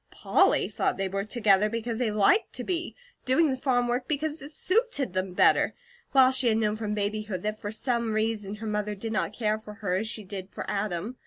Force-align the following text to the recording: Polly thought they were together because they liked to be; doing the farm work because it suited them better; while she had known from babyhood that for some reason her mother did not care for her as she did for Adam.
Polly 0.09 0.67
thought 0.67 0.97
they 0.97 1.07
were 1.07 1.23
together 1.25 1.69
because 1.69 1.99
they 1.99 2.09
liked 2.09 2.53
to 2.53 2.63
be; 2.63 2.95
doing 3.23 3.51
the 3.51 3.55
farm 3.55 3.87
work 3.87 4.07
because 4.07 4.41
it 4.41 4.49
suited 4.49 5.13
them 5.13 5.33
better; 5.33 5.75
while 6.11 6.31
she 6.31 6.47
had 6.47 6.57
known 6.57 6.75
from 6.75 6.95
babyhood 6.95 7.43
that 7.43 7.59
for 7.61 7.71
some 7.71 8.13
reason 8.13 8.55
her 8.55 8.65
mother 8.65 8.95
did 8.95 9.11
not 9.11 9.31
care 9.31 9.59
for 9.59 9.75
her 9.75 9.93
as 9.97 10.07
she 10.07 10.23
did 10.23 10.49
for 10.49 10.65
Adam. 10.67 11.17